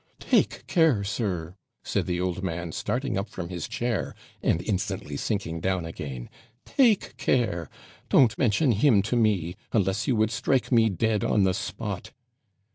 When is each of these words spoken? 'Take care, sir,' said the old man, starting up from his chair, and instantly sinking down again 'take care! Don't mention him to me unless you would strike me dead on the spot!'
'Take 0.17 0.65
care, 0.65 1.03
sir,' 1.03 1.55
said 1.83 2.07
the 2.07 2.19
old 2.19 2.41
man, 2.41 2.71
starting 2.71 3.19
up 3.19 3.29
from 3.29 3.49
his 3.49 3.67
chair, 3.67 4.15
and 4.41 4.59
instantly 4.63 5.15
sinking 5.15 5.59
down 5.59 5.85
again 5.85 6.27
'take 6.65 7.15
care! 7.17 7.69
Don't 8.09 8.35
mention 8.35 8.71
him 8.71 9.03
to 9.03 9.15
me 9.15 9.55
unless 9.71 10.07
you 10.07 10.15
would 10.15 10.31
strike 10.31 10.71
me 10.71 10.89
dead 10.89 11.23
on 11.23 11.43
the 11.43 11.53
spot!' 11.53 12.13